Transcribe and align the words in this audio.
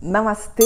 Namastê! 0.00 0.64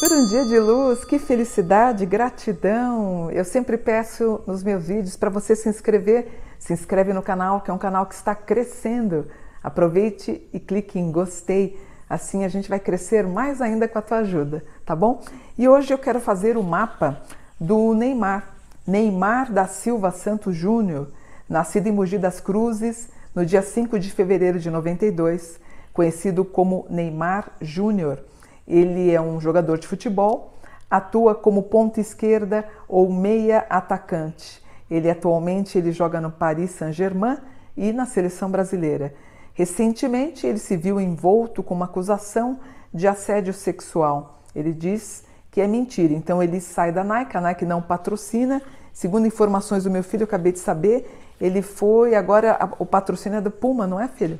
Por 0.00 0.12
um 0.12 0.26
dia 0.26 0.44
de 0.44 0.58
luz, 0.58 1.04
que 1.04 1.18
felicidade, 1.18 2.04
gratidão! 2.04 3.30
Eu 3.30 3.44
sempre 3.44 3.78
peço 3.78 4.42
nos 4.48 4.64
meus 4.64 4.88
vídeos 4.88 5.16
para 5.16 5.30
você 5.30 5.54
se 5.54 5.68
inscrever. 5.68 6.28
Se 6.58 6.72
inscreve 6.72 7.12
no 7.12 7.22
canal, 7.22 7.60
que 7.60 7.70
é 7.70 7.74
um 7.74 7.78
canal 7.78 8.04
que 8.04 8.14
está 8.14 8.34
crescendo. 8.34 9.28
Aproveite 9.62 10.46
e 10.52 10.58
clique 10.58 10.98
em 10.98 11.12
gostei. 11.12 11.80
Assim 12.08 12.44
a 12.44 12.48
gente 12.48 12.68
vai 12.68 12.80
crescer 12.80 13.24
mais 13.26 13.62
ainda 13.62 13.86
com 13.86 13.96
a 13.96 14.02
tua 14.02 14.18
ajuda, 14.18 14.64
tá 14.84 14.96
bom? 14.96 15.22
E 15.56 15.68
hoje 15.68 15.94
eu 15.94 15.98
quero 15.98 16.18
fazer 16.18 16.56
o 16.56 16.62
mapa 16.62 17.22
do 17.60 17.94
Neymar. 17.94 18.54
Neymar 18.86 19.52
da 19.52 19.66
Silva 19.66 20.10
Santos 20.10 20.56
Júnior, 20.56 21.08
nascido 21.48 21.86
em 21.86 21.92
Mogi 21.92 22.18
das 22.18 22.40
Cruzes 22.40 23.08
no 23.34 23.44
dia 23.44 23.62
5 23.62 23.98
de 23.98 24.10
fevereiro 24.10 24.58
de 24.58 24.70
92, 24.70 25.60
conhecido 25.92 26.44
como 26.44 26.86
Neymar 26.88 27.52
Júnior 27.60 28.24
ele 28.70 29.12
é 29.12 29.20
um 29.20 29.40
jogador 29.40 29.78
de 29.78 29.88
futebol, 29.88 30.54
atua 30.88 31.34
como 31.34 31.64
ponta 31.64 32.00
esquerda 32.00 32.64
ou 32.88 33.12
meia 33.12 33.66
atacante. 33.68 34.62
Ele 34.88 35.10
atualmente 35.10 35.76
ele 35.76 35.90
joga 35.90 36.20
no 36.20 36.30
Paris 36.30 36.70
Saint-Germain 36.70 37.38
e 37.76 37.92
na 37.92 38.06
seleção 38.06 38.48
brasileira. 38.48 39.12
Recentemente 39.54 40.46
ele 40.46 40.58
se 40.58 40.76
viu 40.76 41.00
envolto 41.00 41.64
com 41.64 41.74
uma 41.74 41.86
acusação 41.86 42.60
de 42.94 43.08
assédio 43.08 43.52
sexual. 43.52 44.40
Ele 44.54 44.72
diz 44.72 45.24
que 45.50 45.60
é 45.60 45.66
mentira. 45.66 46.12
Então 46.12 46.42
ele 46.42 46.60
sai 46.60 46.92
da 46.92 47.02
Nike, 47.02 47.36
a 47.36 47.40
Nike 47.40 47.64
não 47.64 47.82
patrocina. 47.82 48.62
Segundo 48.92 49.26
informações 49.26 49.84
do 49.84 49.90
meu 49.90 50.02
filho, 50.02 50.22
eu 50.22 50.26
acabei 50.26 50.52
de 50.52 50.58
saber, 50.58 51.18
ele 51.40 51.62
foi 51.62 52.14
agora 52.14 52.58
o 52.78 52.84
patrocínio 52.84 53.38
é 53.38 53.40
do 53.40 53.50
Puma, 53.50 53.86
não 53.86 54.00
é, 54.00 54.08
filho? 54.08 54.38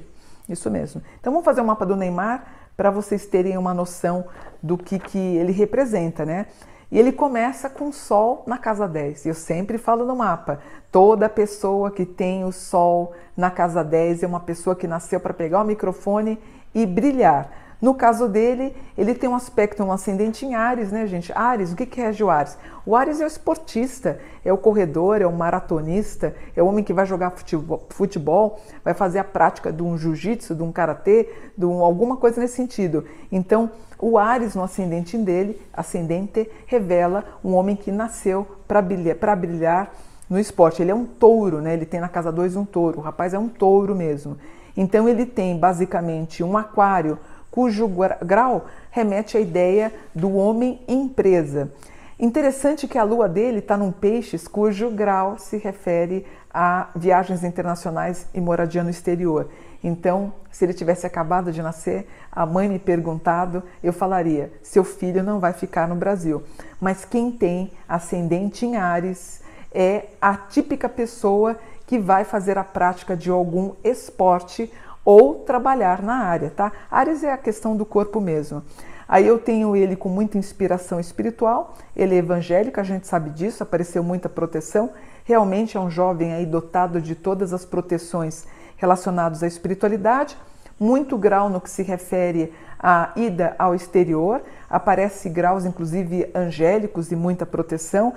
Isso 0.49 0.71
mesmo. 0.71 1.01
Então 1.21 1.33
vamos 1.33 1.45
fazer 1.45 1.61
o 1.61 1.65
um 1.65 1.67
mapa 1.69 1.87
do 1.87 1.97
Neymar 1.97 2.45
para 2.77 2.91
vocês 2.91 3.27
terem 3.27 3.57
uma 3.57 3.73
noção 3.73 4.25
do 4.63 4.77
que, 4.77 4.99
que 4.99 5.19
ele 5.19 5.53
representa, 5.53 6.25
né? 6.25 6.47
E 6.91 6.99
ele 6.99 7.13
começa 7.13 7.71
com 7.71 7.93
Sol 7.93 8.43
na 8.47 8.59
casa 8.59 8.89
10. 8.89 9.27
Eu 9.27 9.35
sempre 9.35 9.79
falo 9.79 10.05
no 10.05 10.17
mapa: 10.17 10.61
toda 10.91 11.29
pessoa 11.29 11.91
que 11.91 12.05
tem 12.05 12.45
o 12.45 12.51
Sol 12.51 13.15
na 13.37 13.51
casa 13.51 13.85
10 13.85 14.25
é 14.25 14.27
uma 14.27 14.41
pessoa 14.41 14.75
que 14.75 14.89
nasceu 14.89 15.21
para 15.21 15.33
pegar 15.33 15.63
o 15.63 15.65
microfone 15.65 16.39
e 16.75 16.85
brilhar. 16.85 17.51
No 17.81 17.95
caso 17.95 18.29
dele, 18.29 18.77
ele 18.97 19.15
tem 19.15 19.29
um 19.29 19.35
aspecto, 19.35 19.83
um 19.83 19.91
ascendente 19.91 20.45
em 20.45 20.55
Ares, 20.55 20.93
né, 20.93 21.07
gente? 21.07 21.33
Ares, 21.33 21.73
o 21.73 21.77
que, 21.77 21.87
que 21.87 22.01
rege 22.01 22.23
o 22.23 22.29
Ares? 22.29 22.59
O 22.85 22.95
Ares 22.95 23.21
é 23.21 23.25
o 23.25 23.27
esportista, 23.27 24.21
é 24.45 24.53
o 24.53 24.59
corredor, 24.59 25.23
é 25.23 25.27
o 25.27 25.33
maratonista, 25.33 26.35
é 26.55 26.63
o 26.63 26.67
homem 26.67 26.85
que 26.85 26.93
vai 26.93 27.07
jogar 27.07 27.31
futebol, 27.31 27.87
futebol 27.89 28.61
vai 28.85 28.93
fazer 28.93 29.19
a 29.19 29.25
prática 29.25 29.73
de 29.73 29.83
um 29.83 29.97
jiu-jitsu, 29.97 30.55
de 30.55 30.63
um 30.63 30.71
karatê, 30.71 31.31
de 31.57 31.65
um, 31.65 31.83
alguma 31.83 32.19
coisa 32.19 32.41
nesse 32.41 32.57
sentido. 32.57 33.07
Então, 33.33 33.71
o 33.99 34.19
Ares 34.19 34.55
no 34.55 34.63
ascendente 34.63 35.17
dele, 35.17 35.61
ascendente, 35.73 36.51
revela 36.67 37.25
um 37.43 37.55
homem 37.55 37.77
que 37.77 37.91
nasceu 37.91 38.47
para 38.69 38.83
brilhar, 38.83 39.37
brilhar 39.37 39.91
no 40.29 40.39
esporte. 40.39 40.83
Ele 40.83 40.91
é 40.91 40.95
um 40.95 41.05
touro, 41.05 41.61
né? 41.61 41.75
Ele 41.75 41.87
tem 41.87 42.01
na 42.01 42.09
casa 42.09 42.31
2 42.31 42.57
um 42.57 42.65
touro. 42.65 42.99
O 42.99 43.03
rapaz 43.03 43.35
é 43.35 43.39
um 43.39 43.49
touro 43.49 43.95
mesmo. 43.95 44.37
Então 44.77 45.09
ele 45.09 45.27
tem 45.27 45.59
basicamente 45.59 46.43
um 46.43 46.57
aquário 46.57 47.19
cujo 47.51 47.89
grau 48.25 48.67
remete 48.91 49.37
à 49.37 49.41
ideia 49.41 49.93
do 50.15 50.35
homem 50.35 50.81
empresa. 50.87 51.73
Interessante 52.19 52.87
que 52.87 52.99
a 52.99 53.03
lua 53.03 53.29
dele 53.29 53.61
está 53.61 53.77
num 53.77 53.91
peixes 53.91 54.47
cujo 54.47 54.91
grau 54.91 55.39
se 55.39 55.57
refere 55.57 56.27
a 56.53 56.89
viagens 56.95 57.43
internacionais 57.43 58.27
e 58.35 58.41
moradia 58.41 58.85
no 58.85 58.91
exterior. 58.91 59.49
Então, 59.83 60.33
se 60.51 60.65
ele 60.65 60.75
tivesse 60.75 61.07
acabado 61.07 61.51
de 61.51 61.63
nascer, 61.63 62.07
a 62.31 62.45
mãe 62.45 62.69
me 62.69 62.79
perguntado, 62.79 63.63
eu 63.83 63.93
falaria: 63.93 64.53
seu 64.63 64.85
filho 64.85 65.23
não 65.23 65.41
vai 65.41 65.55
ficar 65.55 65.89
no 65.89 65.95
Brasil. 65.95 66.43
Mas 66.79 67.05
quem 67.05 67.33
tem 67.33 67.73
ascendente 67.89 68.67
em 68.67 68.77
Ares 68.77 69.41
é 69.73 70.07
a 70.21 70.37
típica 70.37 70.89
pessoa 70.89 71.57
que 71.87 71.99
vai 71.99 72.25
fazer 72.25 72.59
a 72.59 72.65
prática 72.65 73.17
de 73.17 73.31
algum 73.31 73.73
esporte 73.83 74.71
ou 75.05 75.37
trabalhar 75.37 76.03
na 76.03 76.25
área, 76.25 76.51
tá? 76.51 76.73
Ares 76.91 77.25
é 77.25 77.33
a 77.33 77.39
questão 77.39 77.77
do 77.77 77.87
corpo 77.87 78.21
mesmo. 78.21 78.63
Aí 79.09 79.27
eu 79.27 79.39
tenho 79.39 79.75
ele 79.75 79.97
com 79.97 80.09
muita 80.09 80.39
inspiração 80.39 81.01
espiritual, 81.01 81.75
ele 81.97 82.15
é 82.15 82.19
evangélico, 82.19 82.79
a 82.79 82.85
gente 82.85 83.09
sabe 83.09 83.31
disso, 83.31 83.63
apareceu 83.63 84.05
muita 84.05 84.29
proteção. 84.29 84.91
Realmente 85.25 85.77
é 85.77 85.81
um 85.81 85.91
jovem 85.91 86.33
aí 86.33 86.47
dotado 86.47 87.01
de 87.01 87.17
todas 87.17 87.53
as 87.53 87.65
proteções 87.65 88.47
relacionadas 88.77 89.43
à 89.43 89.49
espiritualidade, 89.49 90.39
muito 90.79 91.19
grau 91.19 91.51
no 91.51 91.61
que 91.61 91.69
se 91.69 91.83
refere 91.83 92.55
à 92.79 93.11
ida 93.17 93.55
ao 93.59 93.75
exterior, 93.75 94.43
aparece 94.71 95.29
graus 95.29 95.65
inclusive 95.65 96.31
angélicos 96.35 97.11
e 97.11 97.17
muita 97.17 97.45
proteção. 97.45 98.15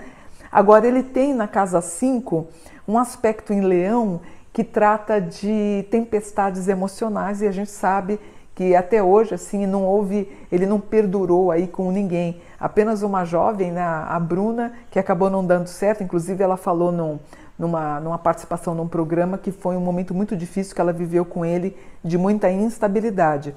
Agora 0.52 0.88
ele 0.88 1.02
tem 1.04 1.34
na 1.34 1.48
casa 1.48 1.82
5 1.82 2.48
um 2.88 2.98
aspecto 2.98 3.52
em 3.52 3.62
leão 3.62 4.22
que 4.54 4.64
trata 4.64 5.20
de 5.20 5.84
tempestades 5.90 6.68
emocionais 6.68 7.42
e 7.42 7.48
a 7.48 7.52
gente 7.52 7.72
sabe 7.72 8.20
que 8.54 8.76
até 8.76 9.02
hoje 9.02 9.34
assim 9.34 9.66
não 9.66 9.84
houve, 9.84 10.32
ele 10.52 10.68
não 10.68 10.80
perdurou 10.80 11.50
aí 11.50 11.68
com 11.68 11.92
ninguém. 11.92 12.40
Apenas 12.60 13.02
uma 13.02 13.26
jovem, 13.26 13.72
né, 13.72 13.82
a 13.82 14.20
Bruna, 14.20 14.74
que 14.92 15.00
acabou 15.00 15.28
não 15.28 15.44
dando 15.44 15.66
certo. 15.66 16.04
Inclusive 16.04 16.44
ela 16.44 16.56
falou 16.56 16.92
num, 16.92 17.20
numa, 17.58 18.00
numa 18.00 18.20
participação 18.20 18.76
num 18.76 18.88
programa 18.88 19.40
que 19.40 19.52
foi 19.52 19.76
um 19.76 19.80
momento 19.80 20.14
muito 20.14 20.38
difícil 20.38 20.76
que 20.76 20.82
ela 20.82 20.94
viveu 20.94 21.26
com 21.26 21.44
ele, 21.44 21.76
de 22.04 22.16
muita 22.16 22.52
instabilidade. 22.52 23.56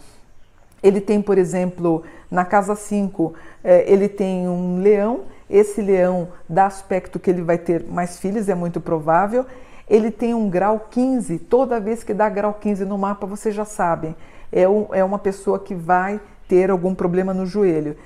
Ele 0.82 1.00
tem, 1.00 1.20
por 1.20 1.36
exemplo, 1.36 2.04
na 2.30 2.44
casa 2.44 2.74
5, 2.74 3.34
eh, 3.64 3.84
ele 3.86 4.08
tem 4.08 4.48
um 4.48 4.80
leão. 4.80 5.20
Esse 5.48 5.82
leão 5.82 6.28
dá 6.48 6.66
aspecto 6.66 7.18
que 7.18 7.28
ele 7.28 7.42
vai 7.42 7.58
ter 7.58 7.84
mais 7.84 8.18
filhos, 8.18 8.48
é 8.48 8.54
muito 8.54 8.80
provável 8.80 9.44
ele 9.88 10.10
tem 10.10 10.34
um 10.34 10.48
grau 10.50 10.86
15. 10.90 11.38
Toda 11.40 11.80
vez 11.80 12.02
que 12.02 12.12
dá 12.12 12.28
grau 12.28 12.54
15 12.54 12.84
no 12.84 12.98
mapa, 12.98 13.26
vocês 13.26 13.54
já 13.54 13.64
sabem, 13.64 14.14
é, 14.52 14.68
um, 14.68 14.86
é 14.92 15.04
uma 15.04 15.18
pessoa 15.18 15.58
que 15.58 15.74
vai 15.74 16.20
ter 16.48 16.70
algum 16.70 16.94
problema 16.94 17.32
no 17.32 17.46
joelho. 17.46 17.96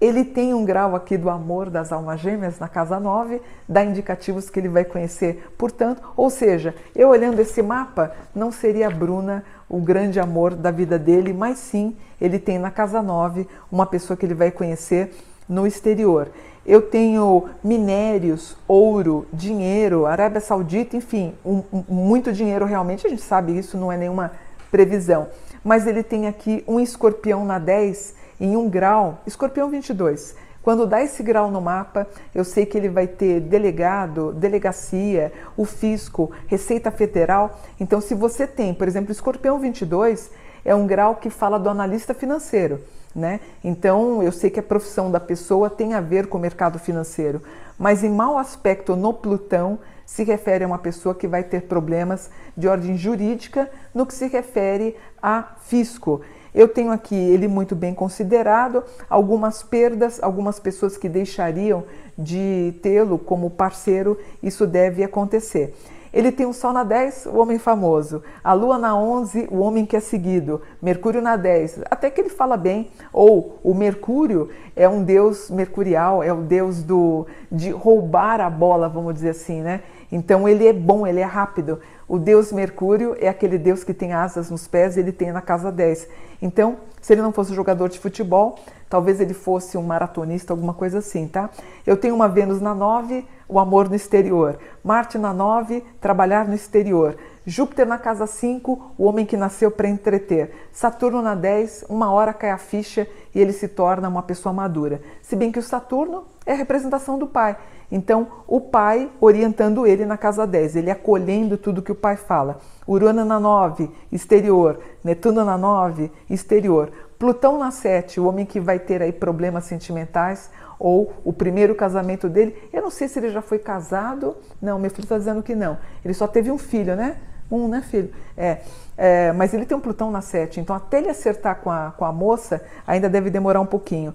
Ele 0.00 0.24
tem 0.24 0.54
um 0.54 0.64
grau 0.64 0.94
aqui 0.94 1.16
do 1.16 1.28
amor 1.28 1.68
das 1.68 1.92
almas 1.92 2.20
gêmeas 2.20 2.60
na 2.60 2.68
casa 2.68 3.00
9, 3.00 3.42
dá 3.68 3.84
indicativos 3.84 4.48
que 4.48 4.60
ele 4.60 4.68
vai 4.68 4.84
conhecer. 4.84 5.52
Portanto, 5.58 6.00
ou 6.16 6.30
seja, 6.30 6.72
eu 6.94 7.08
olhando 7.08 7.40
esse 7.40 7.60
mapa, 7.62 8.12
não 8.32 8.52
seria 8.52 8.86
a 8.86 8.90
Bruna 8.90 9.44
o 9.68 9.80
grande 9.80 10.20
amor 10.20 10.54
da 10.54 10.70
vida 10.70 10.98
dele, 10.98 11.32
mas 11.32 11.58
sim 11.58 11.96
ele 12.20 12.38
tem 12.38 12.58
na 12.58 12.70
casa 12.70 13.02
9 13.02 13.46
uma 13.70 13.86
pessoa 13.86 14.16
que 14.16 14.24
ele 14.24 14.34
vai 14.34 14.52
conhecer 14.52 15.12
no 15.48 15.66
exterior. 15.66 16.30
Eu 16.66 16.82
tenho 16.82 17.48
minérios, 17.64 18.56
ouro, 18.68 19.26
dinheiro, 19.32 20.04
Arábia 20.04 20.40
Saudita, 20.40 20.96
enfim, 20.96 21.32
um, 21.44 21.62
um, 21.72 21.84
muito 21.88 22.32
dinheiro 22.32 22.66
realmente. 22.66 23.06
A 23.06 23.10
gente 23.10 23.22
sabe 23.22 23.56
isso, 23.56 23.78
não 23.78 23.90
é 23.90 23.96
nenhuma 23.96 24.32
previsão. 24.70 25.28
Mas 25.64 25.86
ele 25.86 26.02
tem 26.02 26.26
aqui 26.26 26.62
um 26.68 26.78
escorpião 26.78 27.44
na 27.44 27.58
10 27.58 28.14
em 28.38 28.56
um 28.56 28.68
grau, 28.68 29.22
escorpião 29.26 29.70
22. 29.70 30.36
Quando 30.62 30.86
dá 30.86 31.02
esse 31.02 31.22
grau 31.22 31.50
no 31.50 31.62
mapa, 31.62 32.06
eu 32.34 32.44
sei 32.44 32.66
que 32.66 32.76
ele 32.76 32.90
vai 32.90 33.06
ter 33.06 33.40
delegado, 33.40 34.34
delegacia, 34.34 35.32
o 35.56 35.64
fisco, 35.64 36.30
Receita 36.46 36.90
Federal. 36.90 37.58
Então, 37.80 38.00
se 38.02 38.14
você 38.14 38.46
tem, 38.46 38.74
por 38.74 38.86
exemplo, 38.86 39.10
escorpião 39.10 39.58
22, 39.58 40.30
é 40.64 40.74
um 40.74 40.86
grau 40.86 41.16
que 41.16 41.30
fala 41.30 41.58
do 41.58 41.70
analista 41.70 42.12
financeiro. 42.12 42.80
Né? 43.18 43.40
Então, 43.64 44.22
eu 44.22 44.30
sei 44.30 44.48
que 44.48 44.60
a 44.60 44.62
profissão 44.62 45.10
da 45.10 45.18
pessoa 45.18 45.68
tem 45.68 45.92
a 45.92 46.00
ver 46.00 46.28
com 46.28 46.38
o 46.38 46.40
mercado 46.40 46.78
financeiro, 46.78 47.42
mas 47.76 48.04
em 48.04 48.10
mau 48.10 48.38
aspecto 48.38 48.94
no 48.94 49.12
Plutão 49.12 49.80
se 50.06 50.22
refere 50.22 50.62
a 50.62 50.68
uma 50.68 50.78
pessoa 50.78 51.16
que 51.16 51.26
vai 51.26 51.42
ter 51.42 51.62
problemas 51.62 52.30
de 52.56 52.68
ordem 52.68 52.96
jurídica 52.96 53.68
no 53.92 54.06
que 54.06 54.14
se 54.14 54.28
refere 54.28 54.96
a 55.20 55.56
fisco. 55.62 56.20
Eu 56.54 56.68
tenho 56.68 56.92
aqui 56.92 57.16
ele 57.16 57.48
muito 57.48 57.74
bem 57.74 57.92
considerado, 57.92 58.84
algumas 59.10 59.64
perdas, 59.64 60.22
algumas 60.22 60.60
pessoas 60.60 60.96
que 60.96 61.08
deixariam 61.08 61.82
de 62.16 62.72
tê-lo 62.82 63.18
como 63.18 63.50
parceiro, 63.50 64.16
isso 64.40 64.64
deve 64.64 65.02
acontecer. 65.02 65.74
Ele 66.12 66.32
tem 66.32 66.46
o 66.46 66.52
Sol 66.52 66.72
na 66.72 66.84
10, 66.84 67.26
o 67.26 67.36
homem 67.36 67.58
famoso. 67.58 68.22
A 68.42 68.52
Lua 68.52 68.78
na 68.78 68.96
11, 68.96 69.48
o 69.50 69.58
homem 69.58 69.84
que 69.84 69.96
é 69.96 70.00
seguido. 70.00 70.62
Mercúrio 70.80 71.20
na 71.20 71.36
10, 71.36 71.80
até 71.90 72.10
que 72.10 72.20
ele 72.20 72.30
fala 72.30 72.56
bem. 72.56 72.90
Ou 73.12 73.58
o 73.62 73.74
Mercúrio 73.74 74.48
é 74.74 74.88
um 74.88 75.02
deus 75.02 75.50
mercurial, 75.50 76.22
é 76.22 76.32
o 76.32 76.42
deus 76.42 76.82
do, 76.82 77.26
de 77.50 77.70
roubar 77.70 78.40
a 78.40 78.48
bola, 78.48 78.88
vamos 78.88 79.14
dizer 79.14 79.30
assim, 79.30 79.60
né? 79.60 79.82
Então 80.10 80.48
ele 80.48 80.66
é 80.66 80.72
bom, 80.72 81.06
ele 81.06 81.20
é 81.20 81.24
rápido. 81.24 81.80
O 82.08 82.18
deus 82.18 82.50
Mercúrio 82.50 83.14
é 83.20 83.28
aquele 83.28 83.58
deus 83.58 83.84
que 83.84 83.92
tem 83.92 84.14
asas 84.14 84.50
nos 84.50 84.66
pés, 84.66 84.96
ele 84.96 85.12
tem 85.12 85.30
na 85.30 85.42
casa 85.42 85.70
10. 85.70 86.08
Então, 86.40 86.78
se 87.02 87.12
ele 87.12 87.20
não 87.20 87.32
fosse 87.32 87.54
jogador 87.54 87.88
de 87.88 87.98
futebol, 87.98 88.58
talvez 88.88 89.20
ele 89.20 89.34
fosse 89.34 89.76
um 89.76 89.82
maratonista, 89.82 90.52
alguma 90.52 90.74
coisa 90.74 90.98
assim, 90.98 91.26
tá? 91.26 91.50
Eu 91.86 91.96
tenho 91.96 92.14
uma 92.14 92.28
Vênus 92.28 92.60
na 92.60 92.74
9, 92.74 93.26
o 93.48 93.58
amor 93.58 93.88
no 93.88 93.94
exterior. 93.94 94.58
Marte 94.84 95.18
na 95.18 95.32
9, 95.32 95.82
trabalhar 96.00 96.46
no 96.46 96.54
exterior. 96.54 97.16
Júpiter 97.46 97.86
na 97.86 97.98
casa 97.98 98.26
5, 98.26 98.92
o 98.98 99.04
homem 99.04 99.24
que 99.24 99.36
nasceu 99.36 99.70
para 99.70 99.88
entreter. 99.88 100.52
Saturno 100.70 101.22
na 101.22 101.34
10, 101.34 101.86
uma 101.88 102.12
hora 102.12 102.34
cai 102.34 102.50
a 102.50 102.58
ficha 102.58 103.08
e 103.34 103.40
ele 103.40 103.52
se 103.52 103.68
torna 103.68 104.08
uma 104.08 104.22
pessoa 104.22 104.52
madura. 104.52 105.00
Se 105.22 105.34
bem 105.34 105.50
que 105.50 105.58
o 105.58 105.62
Saturno 105.62 106.24
é 106.48 106.52
a 106.52 106.56
representação 106.56 107.18
do 107.18 107.26
pai. 107.26 107.58
Então, 107.92 108.26
o 108.46 108.58
pai 108.58 109.10
orientando 109.20 109.86
ele 109.86 110.06
na 110.06 110.16
casa 110.16 110.46
10, 110.46 110.76
ele 110.76 110.90
acolhendo 110.90 111.58
tudo 111.58 111.82
que 111.82 111.92
o 111.92 111.94
pai 111.94 112.16
fala. 112.16 112.58
Urano 112.86 113.22
na 113.22 113.38
9, 113.38 113.90
exterior. 114.10 114.80
Netuno 115.04 115.44
na 115.44 115.58
9, 115.58 116.10
exterior. 116.30 116.90
Plutão 117.18 117.58
na 117.58 117.70
7, 117.70 118.18
o 118.18 118.26
homem 118.26 118.46
que 118.46 118.58
vai 118.58 118.78
ter 118.78 119.02
aí 119.02 119.12
problemas 119.12 119.64
sentimentais 119.64 120.50
ou 120.78 121.12
o 121.22 121.34
primeiro 121.34 121.74
casamento 121.74 122.30
dele. 122.30 122.56
Eu 122.72 122.80
não 122.80 122.90
sei 122.90 123.08
se 123.08 123.18
ele 123.18 123.28
já 123.28 123.42
foi 123.42 123.58
casado. 123.58 124.34
Não, 124.60 124.78
meu 124.78 124.90
filho 124.90 125.04
está 125.04 125.18
dizendo 125.18 125.42
que 125.42 125.54
não. 125.54 125.76
Ele 126.02 126.14
só 126.14 126.26
teve 126.26 126.50
um 126.50 126.56
filho, 126.56 126.96
né? 126.96 127.18
Um, 127.50 127.68
né, 127.68 127.82
filho? 127.82 128.10
É, 128.36 128.58
é, 128.96 129.32
mas 129.32 129.52
ele 129.52 129.66
tem 129.66 129.76
um 129.76 129.80
Plutão 129.80 130.10
na 130.10 130.22
7, 130.22 130.60
então 130.60 130.74
até 130.74 130.98
ele 130.98 131.08
acertar 131.08 131.56
com 131.60 131.70
a, 131.70 131.92
com 131.96 132.04
a 132.04 132.12
moça 132.12 132.62
ainda 132.86 133.08
deve 133.08 133.28
demorar 133.28 133.60
um 133.60 133.66
pouquinho. 133.66 134.14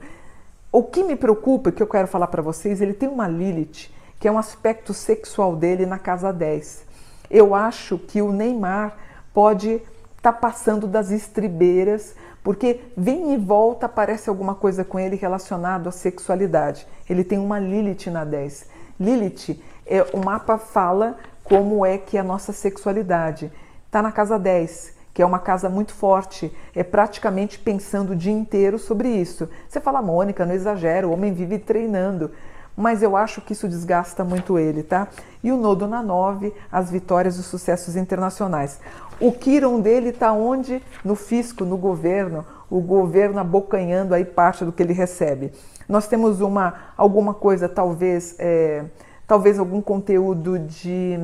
O 0.75 0.81
que 0.81 1.03
me 1.03 1.15
preocupa, 1.15 1.71
que 1.71 1.83
eu 1.83 1.87
quero 1.87 2.07
falar 2.07 2.25
para 2.25 2.41
vocês, 2.41 2.81
ele 2.81 2.95
tem 2.95 3.07
uma 3.07 3.27
Lilith, 3.27 3.91
que 4.19 4.27
é 4.27 4.31
um 4.31 4.39
aspecto 4.39 4.91
sexual 4.91 5.55
dele 5.55 5.85
na 5.85 5.99
casa 5.99 6.33
10. 6.33 6.83
Eu 7.29 7.53
acho 7.53 7.99
que 7.99 8.23
o 8.23 8.31
Neymar 8.31 8.97
pode 9.31 9.73
estar 10.17 10.31
tá 10.31 10.33
passando 10.33 10.87
das 10.87 11.11
estribeiras, 11.11 12.15
porque 12.43 12.81
vem 12.97 13.35
e 13.35 13.37
volta 13.37 13.85
aparece 13.85 14.31
alguma 14.31 14.55
coisa 14.55 14.83
com 14.83 14.99
ele 14.99 15.15
relacionado 15.15 15.89
à 15.89 15.91
sexualidade. 15.91 16.87
Ele 17.07 17.23
tem 17.23 17.37
uma 17.37 17.59
Lilith 17.59 18.09
na 18.09 18.25
10. 18.25 18.65
Lilith, 18.99 19.61
é, 19.85 20.01
o 20.11 20.25
mapa 20.25 20.57
fala 20.57 21.19
como 21.43 21.85
é 21.85 21.99
que 21.99 22.17
é 22.17 22.21
a 22.21 22.23
nossa 22.23 22.51
sexualidade. 22.51 23.51
Está 23.85 24.01
na 24.01 24.11
casa 24.11 24.39
10 24.39 24.95
que 25.13 25.21
é 25.21 25.25
uma 25.25 25.39
casa 25.39 25.69
muito 25.69 25.93
forte, 25.93 26.51
é 26.75 26.83
praticamente 26.83 27.59
pensando 27.59 28.11
o 28.11 28.15
dia 28.15 28.31
inteiro 28.31 28.79
sobre 28.79 29.09
isso. 29.09 29.47
Você 29.69 29.79
fala, 29.79 30.01
Mônica, 30.01 30.45
não 30.45 30.55
exagero, 30.55 31.09
o 31.09 31.13
homem 31.13 31.31
vive 31.31 31.59
treinando, 31.59 32.31
mas 32.75 33.03
eu 33.03 33.15
acho 33.15 33.39
que 33.39 33.53
isso 33.53 33.67
desgasta 33.67 34.23
muito 34.23 34.57
ele, 34.57 34.81
tá? 34.81 35.07
E 35.43 35.51
o 35.51 35.57
nodo 35.57 35.87
na 35.87 36.01
9, 36.01 36.51
as 36.71 36.89
vitórias 36.89 37.37
e 37.37 37.41
os 37.41 37.45
sucessos 37.45 37.95
internacionais. 37.95 38.79
O 39.19 39.31
Kiron 39.31 39.79
dele 39.79 40.09
está 40.09 40.33
onde? 40.33 40.81
No 41.05 41.15
fisco, 41.15 41.63
no 41.63 41.77
governo, 41.77 42.43
o 42.69 42.81
governo 42.81 43.39
abocanhando 43.39 44.15
aí 44.15 44.25
parte 44.25 44.65
do 44.65 44.71
que 44.71 44.81
ele 44.81 44.93
recebe. 44.93 45.51
Nós 45.87 46.07
temos 46.07 46.41
uma 46.41 46.73
alguma 46.97 47.33
coisa, 47.33 47.69
talvez, 47.69 48.35
é, 48.39 48.83
talvez 49.27 49.59
algum 49.59 49.81
conteúdo 49.81 50.57
de 50.57 51.19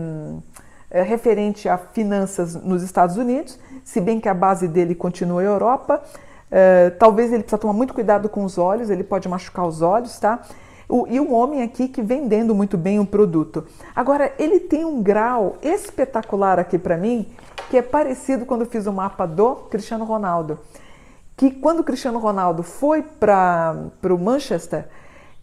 é, 0.92 1.02
referente 1.02 1.70
a 1.70 1.78
finanças 1.78 2.56
nos 2.56 2.84
Estados 2.84 3.18
Unidos 3.18 3.60
se 3.90 4.00
bem 4.00 4.20
que 4.20 4.30
a 4.30 4.34
base 4.34 4.68
dele 4.68 4.94
continua 4.94 5.42
a 5.42 5.46
Europa. 5.46 6.02
Uh, 6.50 6.98
talvez 6.98 7.32
ele 7.32 7.44
precisa 7.44 7.60
tomar 7.60 7.74
muito 7.74 7.94
cuidado 7.94 8.28
com 8.30 8.44
os 8.44 8.58
olhos, 8.58 8.90
ele 8.90 9.04
pode 9.04 9.28
machucar 9.28 9.68
os 9.68 9.82
olhos, 9.82 10.20
tá? 10.20 10.42
O, 10.88 11.08
e 11.08 11.20
um 11.20 11.34
homem 11.34 11.62
aqui 11.62 11.88
que 11.88 12.02
vendendo 12.02 12.56
muito 12.56 12.78
bem 12.78 13.00
um 13.00 13.06
produto. 13.06 13.66
Agora, 13.96 14.34
ele 14.40 14.60
tem 14.60 14.86
um 14.86 15.02
grau 15.02 15.58
espetacular 15.62 16.60
aqui 16.60 16.80
para 16.80 16.98
mim, 16.98 17.28
que 17.70 17.78
é 17.78 17.82
parecido 17.82 18.46
quando 18.46 18.62
eu 18.62 18.68
fiz 18.68 18.88
o 18.88 18.94
mapa 18.94 19.28
do 19.28 19.56
Cristiano 19.56 20.06
Ronaldo. 20.06 20.60
Que 21.38 21.52
quando 21.52 21.82
o 21.82 21.84
Cristiano 21.84 22.18
Ronaldo 22.18 22.64
foi 22.64 23.04
para 23.04 23.76
o 24.04 24.18
Manchester, 24.18 24.88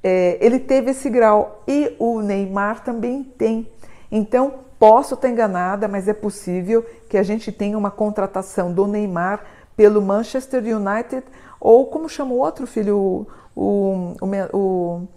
é, 0.02 0.36
ele 0.40 0.58
teve 0.58 0.90
esse 0.90 1.08
grau 1.08 1.62
e 1.66 1.94
o 1.98 2.20
Neymar 2.20 2.82
também 2.82 3.22
tem. 3.22 3.70
Então, 4.10 4.65
Posso 4.78 5.14
estar 5.14 5.28
enganada, 5.28 5.88
mas 5.88 6.06
é 6.06 6.12
possível 6.12 6.84
que 7.08 7.16
a 7.16 7.22
gente 7.22 7.50
tenha 7.50 7.78
uma 7.78 7.90
contratação 7.90 8.72
do 8.72 8.86
Neymar 8.86 9.44
pelo 9.76 10.02
Manchester 10.02 10.62
United 10.62 11.24
ou 11.60 11.86
como 11.86 12.08
chama 12.08 12.32
o 12.32 12.38
outro 12.38 12.66
filho, 12.66 13.26
o, 13.54 14.16
o, 14.20 14.26
o 14.52 15.08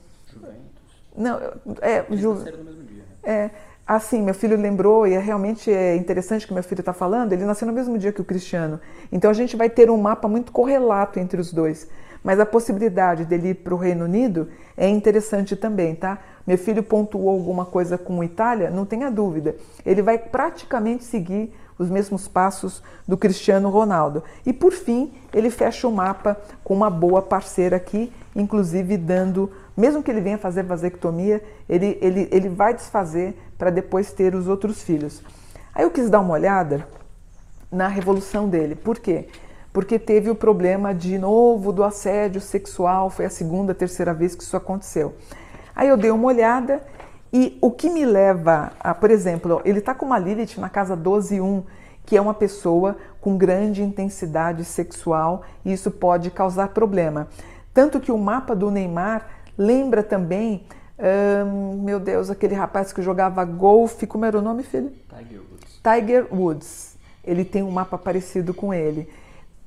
não, 1.16 1.40
é, 1.82 2.06
Ju, 2.12 2.34
né? 2.36 2.54
é, 3.24 3.50
assim, 3.86 4.22
meu 4.22 4.34
filho 4.34 4.56
lembrou 4.56 5.06
e 5.06 5.14
é 5.14 5.20
realmente 5.20 5.72
é 5.72 5.96
interessante 5.96 6.48
que 6.48 6.54
meu 6.54 6.64
filho 6.64 6.80
está 6.80 6.94
falando. 6.94 7.34
Ele 7.34 7.44
nasceu 7.44 7.68
no 7.68 7.74
mesmo 7.74 7.98
dia 7.98 8.14
que 8.14 8.22
o 8.22 8.26
Cristiano, 8.26 8.80
então 9.12 9.30
a 9.30 9.34
gente 9.34 9.58
vai 9.58 9.70
ter 9.70 9.90
um 9.90 9.98
mapa 9.98 10.28
muito 10.28 10.52
correlato 10.52 11.20
entre 11.20 11.40
os 11.40 11.52
dois. 11.52 11.90
Mas 12.24 12.40
a 12.40 12.46
possibilidade 12.46 13.24
dele 13.24 13.50
ir 13.50 13.56
para 13.56 13.74
o 13.74 13.78
Reino 13.78 14.06
Unido 14.06 14.50
é 14.76 14.88
interessante 14.90 15.56
também, 15.56 15.96
tá? 15.96 16.20
Meu 16.50 16.58
filho 16.58 16.82
pontuou 16.82 17.30
alguma 17.30 17.64
coisa 17.64 17.96
com 17.96 18.24
Itália, 18.24 18.72
não 18.72 18.84
tenha 18.84 19.12
dúvida. 19.12 19.56
Ele 19.86 20.02
vai 20.02 20.18
praticamente 20.18 21.04
seguir 21.04 21.54
os 21.78 21.92
mesmos 21.92 22.28
passos 22.28 22.82
do 23.08 23.16
Cristiano 23.16 23.70
Ronaldo. 23.70 24.24
E 24.44 24.52
por 24.52 24.74
fim, 24.74 25.14
ele 25.32 25.52
fecha 25.52 25.88
o 25.88 25.92
mapa 25.92 26.36
com 26.64 26.74
uma 26.74 26.90
boa 26.90 27.22
parceira 27.22 27.76
aqui, 27.76 28.12
inclusive 28.36 28.98
dando, 28.98 29.52
mesmo 29.78 30.02
que 30.02 30.10
ele 30.10 30.22
venha 30.22 30.40
fazer 30.40 30.64
vasectomia, 30.64 31.40
ele, 31.70 32.00
ele, 32.02 32.28
ele 32.32 32.50
vai 32.50 32.74
desfazer 32.74 33.40
para 33.56 33.70
depois 33.70 34.12
ter 34.12 34.34
os 34.34 34.48
outros 34.48 34.82
filhos. 34.82 35.22
Aí 35.76 35.84
eu 35.84 35.92
quis 35.92 36.10
dar 36.10 36.20
uma 36.20 36.34
olhada 36.34 36.88
na 37.72 37.88
revolução 37.88 38.50
dele. 38.50 38.74
Por 38.74 38.98
quê? 38.98 39.28
porque 39.72 40.00
teve 40.00 40.32
o 40.32 40.36
problema 40.36 40.96
de 40.96 41.20
novo 41.20 41.72
do 41.72 41.84
assédio 41.84 42.42
sexual, 42.42 43.12
foi 43.12 43.26
a 43.26 43.30
segunda, 43.30 43.76
terceira 43.76 44.16
vez 44.16 44.34
que 44.34 44.42
isso 44.42 44.58
aconteceu. 44.58 45.14
Aí 45.80 45.88
eu 45.88 45.96
dei 45.96 46.12
uma 46.12 46.28
olhada 46.28 46.84
e 47.32 47.58
o 47.62 47.72
que 47.72 47.90
me 47.90 48.04
leva 48.04 48.74
a, 48.82 48.94
por 48.94 49.10
exemplo, 49.10 49.62
ele 49.64 49.80
está 49.80 49.96
com 49.96 50.06
uma 50.06 50.20
Lilith 50.20 50.58
na 50.58 50.68
casa 50.68 50.98
12.1, 50.98 51.64
que 52.06 52.18
é 52.18 52.22
uma 52.22 52.34
pessoa 52.34 52.98
com 53.22 53.38
grande 53.38 53.82
intensidade 53.82 54.66
sexual 54.66 55.42
e 55.64 55.72
isso 55.72 55.90
pode 55.90 56.32
causar 56.32 56.68
problema. 56.74 57.30
Tanto 57.74 58.02
que 58.02 58.12
o 58.12 58.18
mapa 58.18 58.54
do 58.54 58.70
Neymar 58.70 59.26
lembra 59.58 60.04
também, 60.04 60.66
hum, 61.00 61.82
meu 61.82 61.98
Deus, 61.98 62.30
aquele 62.30 62.56
rapaz 62.56 62.92
que 62.92 63.02
jogava 63.02 63.46
golfe, 63.46 64.06
como 64.06 64.26
era 64.26 64.38
o 64.38 64.42
nome, 64.42 64.64
filho? 64.64 64.92
Tiger 65.08 65.40
Woods. 65.40 65.82
Tiger 65.82 66.28
Woods. 66.30 66.98
Ele 67.24 67.46
tem 67.46 67.64
um 67.64 67.72
mapa 67.72 67.98
parecido 67.98 68.54
com 68.54 68.74
ele 68.74 69.08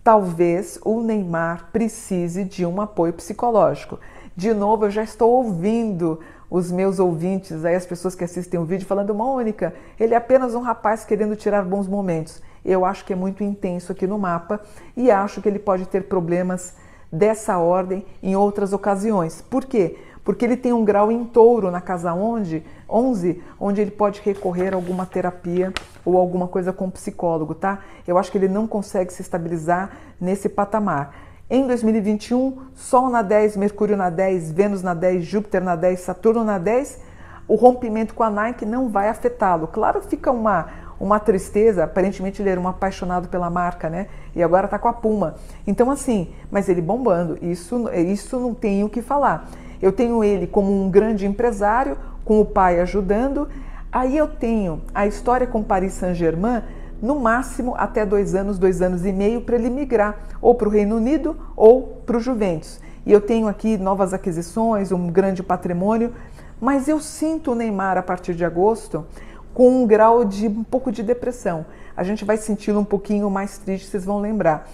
talvez 0.03 0.79
o 0.85 1.00
Neymar 1.00 1.69
precise 1.73 2.44
de 2.44 2.67
um 2.67 2.81
apoio 2.81 3.12
psicológico. 3.12 3.99
De 4.37 4.55
novo, 4.55 4.87
eu 4.87 4.90
já 4.90 5.02
estou 5.02 5.31
ouvindo 5.31 6.20
os 6.50 6.70
meus 6.70 6.99
ouvintes, 6.99 7.64
aí 7.64 7.75
as 7.75 7.87
pessoas 7.87 8.15
que 8.15 8.24
assistem 8.24 8.58
o 8.60 8.65
vídeo 8.65 8.86
falando, 8.86 9.15
Mônica, 9.15 9.74
ele 9.98 10.15
é 10.15 10.17
apenas 10.17 10.55
um 10.55 10.60
rapaz 10.60 11.05
querendo 11.05 11.36
tirar 11.36 11.65
bons 11.65 11.86
momentos. 11.89 12.43
Eu 12.65 12.84
acho 12.84 13.05
que 13.05 13.12
é 13.12 13.17
muito 13.17 13.43
intenso 13.43 13.93
aqui 13.93 14.06
no 14.06 14.19
mapa 14.19 14.60
e 14.96 15.10
acho 15.10 15.41
que 15.43 15.48
ele 15.48 15.58
pode 15.58 15.86
ter 15.86 16.05
problemas 16.05 16.74
dessa 17.10 17.58
ordem 17.58 18.06
em 18.22 18.36
outras 18.36 18.72
ocasiões. 18.72 19.43
Por 19.43 19.65
quê? 19.65 19.98
Porque 20.24 20.44
ele 20.44 20.56
tem 20.56 20.72
um 20.72 20.84
grau 20.84 21.10
em 21.10 21.24
touro 21.24 21.70
na 21.70 21.81
casa 21.81 22.15
onde, 22.15 22.62
11, 22.89 23.43
onde 23.58 23.81
ele 23.81 23.91
pode 23.91 24.20
recorrer 24.22 24.72
a 24.72 24.77
alguma 24.77 25.05
terapia 25.05 25.72
ou 26.05 26.17
alguma 26.17 26.46
coisa 26.46 26.72
com 26.72 26.89
psicólogo, 26.89 27.55
tá? 27.55 27.81
Eu 28.06 28.17
acho 28.17 28.31
que 28.31 28.39
ele 28.39 28.48
não 28.48 28.67
consegue 28.67 29.12
se 29.12 29.20
estabilizar 29.20 29.91
nesse 30.20 30.48
patamar. 30.48 31.15
Em 31.55 31.67
2021, 31.67 32.56
Sol 32.75 33.11
na 33.11 33.21
10, 33.21 33.59
Mercúrio 33.59 33.94
na 33.94 34.09
10, 34.09 34.53
Vênus 34.53 34.82
na 34.82 34.94
10, 34.94 35.23
Júpiter 35.23 35.63
na 35.63 35.77
10, 35.77 36.01
Saturno 36.01 36.43
na 36.43 36.56
10, 36.56 36.99
o 37.47 37.56
rompimento 37.56 38.15
com 38.15 38.23
a 38.23 38.31
Nike 38.31 38.65
não 38.65 38.89
vai 38.89 39.11
afetá-lo. 39.11 39.67
Claro, 39.67 40.01
fica 40.01 40.31
uma, 40.31 40.69
uma 40.99 41.21
tristeza, 41.21 41.85
aparentemente 41.85 42.41
ele 42.41 42.49
era 42.49 42.59
um 42.59 42.67
apaixonado 42.67 43.29
pela 43.29 43.51
marca, 43.51 43.91
né? 43.91 44.06
E 44.35 44.43
agora 44.43 44.67
tá 44.67 44.79
com 44.79 44.89
a 44.89 44.94
Puma. 44.94 45.35
Então, 45.67 45.91
assim, 45.91 46.32
mas 46.51 46.71
ele 46.71 46.81
bombando, 46.81 47.37
isso, 47.43 47.87
isso 47.91 48.41
não 48.41 48.55
tem 48.55 48.82
o 48.82 48.89
que 48.89 49.03
falar. 49.03 49.47
Eu 49.82 49.93
tenho 49.93 50.25
ele 50.25 50.47
como 50.47 50.73
um 50.73 50.89
grande 50.89 51.27
empresário, 51.27 51.99
com 52.25 52.41
o 52.41 52.47
pai 52.47 52.81
ajudando. 52.81 53.47
Aí 53.93 54.17
eu 54.17 54.27
tenho 54.27 54.81
a 54.94 55.06
história 55.06 55.47
com 55.47 55.63
Paris 55.63 55.93
Saint-Germain, 55.93 56.63
no 57.03 57.19
máximo 57.19 57.75
até 57.77 58.06
dois 58.06 58.32
anos, 58.35 58.61
dois 58.61 58.81
anos 58.81 59.05
e 59.05 59.13
meio, 59.13 59.41
para 59.41 59.56
ele 59.56 59.69
migrar 59.69 60.17
ou 60.41 60.55
para 60.55 60.69
o 60.69 60.71
Reino 60.71 60.97
Unido 60.97 61.37
ou 61.56 62.01
para 62.06 62.17
o 62.17 62.21
Juventus. 62.21 62.81
E 63.05 63.13
eu 63.13 63.21
tenho 63.21 63.49
aqui 63.49 63.77
novas 63.77 64.15
aquisições, 64.15 64.93
um 64.93 65.11
grande 65.11 65.43
patrimônio, 65.43 66.15
mas 66.61 66.87
eu 66.87 67.01
sinto 67.01 67.51
o 67.51 67.55
Neymar 67.56 67.99
a 67.99 68.03
partir 68.03 68.35
de 68.35 68.44
agosto 68.44 69.05
com 69.53 69.82
um 69.82 69.87
grau 69.87 70.25
de 70.25 70.47
um 70.47 70.63
pouco 70.63 70.93
de 70.93 71.03
depressão. 71.03 71.67
A 71.97 72.05
gente 72.05 72.25
vai 72.25 72.37
sentindo 72.37 72.79
um 72.79 72.85
pouquinho 72.85 73.29
mais 73.29 73.59
triste, 73.59 73.89
vocês 73.89 74.05
vão 74.05 74.21
lembrar. 74.21 74.71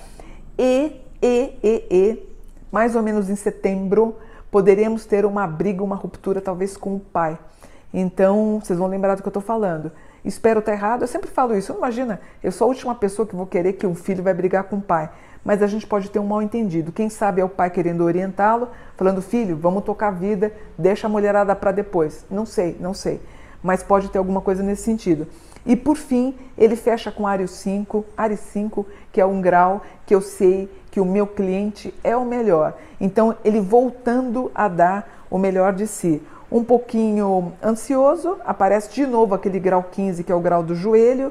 E, 0.59 1.01
e, 1.23 1.55
e, 1.65 1.85
e, 1.91 2.23
mais 2.71 2.95
ou 2.95 3.03
menos 3.03 3.31
em 3.31 3.37
setembro, 3.37 4.17
poderemos 4.51 5.07
ter 5.07 5.25
uma 5.25 5.47
briga, 5.47 5.83
uma 5.83 5.97
ruptura 5.97 6.43
talvez 6.43 6.77
com 6.77 6.97
o 6.97 7.01
pai. 7.01 7.39
Então, 7.93 8.61
vocês 8.63 8.79
vão 8.79 8.87
lembrar 8.87 9.15
do 9.15 9.23
que 9.23 9.29
eu 9.29 9.31
estou 9.31 9.43
falando. 9.43 9.91
Espero 10.29 10.59
estar 10.61 10.73
errado. 10.73 11.03
Eu 11.03 11.09
sempre 11.09 11.31
falo 11.31 11.57
isso. 11.57 11.73
Imagina, 11.73 12.21
eu 12.43 12.53
sou 12.53 12.67
a 12.67 12.69
última 12.69 12.95
pessoa 12.95 13.27
que 13.27 13.35
vou 13.35 13.47
querer 13.47 13.73
que 13.73 13.87
um 13.87 13.95
filho 13.95 14.23
vai 14.23 14.35
brigar 14.35 14.65
com 14.65 14.77
o 14.77 14.81
pai. 14.81 15.09
Mas 15.43 15.63
a 15.63 15.67
gente 15.67 15.87
pode 15.87 16.11
ter 16.11 16.19
um 16.19 16.27
mal 16.27 16.43
entendido. 16.43 16.93
Quem 16.93 17.09
sabe 17.09 17.41
é 17.41 17.45
o 17.45 17.49
pai 17.49 17.71
querendo 17.71 18.05
orientá-lo, 18.05 18.69
falando, 18.95 19.23
filho, 19.23 19.57
vamos 19.57 19.85
tocar 19.85 20.09
a 20.09 20.11
vida, 20.11 20.53
deixa 20.77 21.07
a 21.07 21.11
mulherada 21.11 21.57
para 21.57 21.73
depois. 21.73 22.27
Não 22.31 22.45
sei, 22.45 22.77
não 22.79 22.93
sei. 22.93 23.23
Mas 23.63 23.83
pode 23.83 24.11
ter 24.11 24.19
alguma 24.19 24.43
coisa 24.43 24.63
nesse 24.63 24.83
sentido. 24.83 25.27
E 25.65 25.75
por 25.75 25.97
fim, 25.97 26.35
ele 26.59 26.77
fecha 26.77 27.11
com 27.11 27.27
Ário 27.27 27.49
5, 27.49 28.05
Ário 28.15 28.37
5, 28.37 28.87
que 29.11 29.23
é 29.23 29.25
um 29.25 29.41
grau 29.41 29.83
que 30.05 30.15
eu 30.15 30.21
sei 30.21 30.71
que 30.91 31.01
o 31.01 31.07
meu 31.07 31.27
cliente 31.27 31.95
é 32.05 32.15
o 32.15 32.27
melhor. 32.27 32.77
Então, 33.01 33.35
ele 33.43 33.61
voltando 33.61 34.51
a 34.55 34.69
dar 34.69 35.27
o 35.31 35.39
melhor 35.39 35.73
de 35.73 35.87
si. 35.87 36.23
Um 36.51 36.65
pouquinho 36.65 37.53
ansioso, 37.63 38.37
aparece 38.45 38.93
de 38.93 39.07
novo 39.07 39.35
aquele 39.35 39.59
grau 39.59 39.83
15, 39.83 40.25
que 40.25 40.33
é 40.33 40.35
o 40.35 40.41
grau 40.41 40.63
do 40.63 40.75
joelho. 40.75 41.31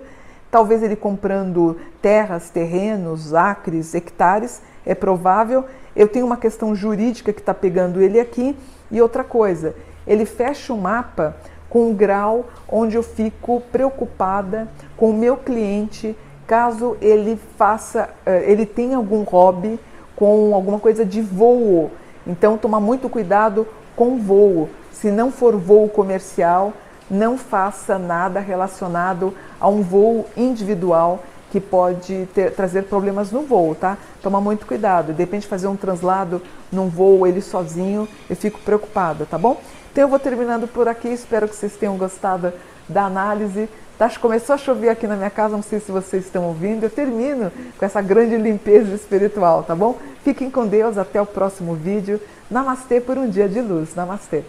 Talvez 0.51 0.83
ele 0.83 0.95
comprando 0.95 1.77
terras, 2.01 2.49
terrenos, 2.49 3.33
acres, 3.33 3.95
hectares, 3.95 4.61
é 4.85 4.93
provável. 4.93 5.65
Eu 5.95 6.07
tenho 6.07 6.25
uma 6.25 6.37
questão 6.37 6.75
jurídica 6.75 7.33
que 7.33 7.39
está 7.39 7.53
pegando 7.53 8.01
ele 8.01 8.19
aqui. 8.19 8.55
E 8.91 9.01
outra 9.01 9.23
coisa, 9.23 9.75
ele 10.05 10.25
fecha 10.25 10.71
o 10.71 10.77
mapa 10.77 11.35
com 11.69 11.89
um 11.89 11.93
grau 11.93 12.45
onde 12.69 12.95
eu 12.95 13.03
fico 13.03 13.61
preocupada 13.71 14.67
com 14.95 15.09
o 15.09 15.13
meu 15.13 15.35
cliente 15.35 16.15
caso 16.47 16.95
ele 17.01 17.37
faça, 17.57 18.09
eh, 18.25 18.49
ele 18.49 18.65
tenha 18.65 18.95
algum 18.95 19.23
hobby 19.23 19.77
com 20.15 20.55
alguma 20.55 20.79
coisa 20.79 21.05
de 21.05 21.21
voo. 21.21 21.91
Então, 22.25 22.57
tomar 22.57 22.79
muito 22.79 23.09
cuidado 23.09 23.67
com 23.95 24.17
voo. 24.17 24.69
Se 25.01 25.11
não 25.11 25.31
for 25.31 25.55
voo 25.55 25.87
comercial, 25.87 26.73
não 27.09 27.37
faça 27.37 27.99
nada 27.99 28.39
relacionado 28.39 29.31
a 29.59 29.67
um 29.67 29.83
voo 29.83 30.25
individual 30.35 31.23
que 31.51 31.61
pode 31.61 32.27
ter, 32.33 32.51
trazer 32.51 32.83
problemas 32.85 33.31
no 33.31 33.43
voo, 33.43 33.75
tá? 33.75 33.95
Toma 34.23 34.41
muito 34.41 34.65
cuidado. 34.65 35.13
De 35.13 35.19
repente 35.19 35.45
fazer 35.45 35.67
um 35.67 35.75
translado 35.75 36.41
num 36.71 36.89
voo 36.89 37.27
ele 37.27 37.41
sozinho, 37.41 38.07
eu 38.27 38.35
fico 38.35 38.59
preocupada, 38.61 39.25
tá 39.25 39.37
bom? 39.37 39.61
Então 39.91 40.03
eu 40.03 40.07
vou 40.07 40.17
terminando 40.17 40.67
por 40.67 40.87
aqui, 40.87 41.09
espero 41.09 41.47
que 41.47 41.55
vocês 41.55 41.75
tenham 41.75 41.95
gostado 41.95 42.51
da 42.89 43.03
análise. 43.03 43.69
Tá, 43.99 44.09
começou 44.19 44.55
a 44.55 44.57
chover 44.57 44.89
aqui 44.89 45.05
na 45.05 45.15
minha 45.15 45.29
casa, 45.29 45.55
não 45.55 45.63
sei 45.63 45.79
se 45.79 45.91
vocês 45.91 46.25
estão 46.25 46.43
ouvindo. 46.45 46.83
Eu 46.83 46.89
termino 46.89 47.51
com 47.77 47.85
essa 47.85 48.01
grande 48.01 48.35
limpeza 48.35 48.95
espiritual, 48.95 49.61
tá 49.61 49.75
bom? 49.75 49.95
Fiquem 50.23 50.49
com 50.49 50.65
Deus, 50.65 50.97
até 50.97 51.21
o 51.21 51.25
próximo 51.25 51.75
vídeo. 51.75 52.19
Namastê 52.49 52.99
por 52.99 53.15
um 53.17 53.29
dia 53.29 53.47
de 53.47 53.61
luz. 53.61 53.95
Namastê. 53.95 54.43